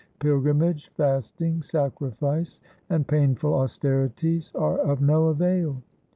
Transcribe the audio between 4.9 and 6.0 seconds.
no avail.